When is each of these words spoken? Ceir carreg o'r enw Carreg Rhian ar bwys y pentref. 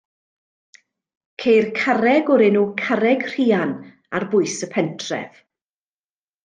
Ceir 1.43 1.67
carreg 1.81 2.33
o'r 2.37 2.45
enw 2.47 2.65
Carreg 2.81 3.29
Rhian 3.35 3.77
ar 4.21 4.29
bwys 4.33 4.59
y 4.69 4.75
pentref. 4.77 5.41